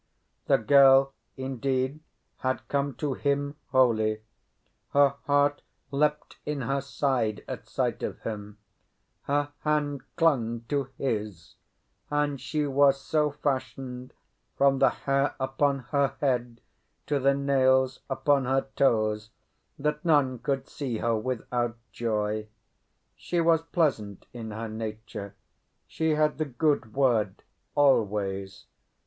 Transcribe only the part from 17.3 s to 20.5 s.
nails upon her toes that none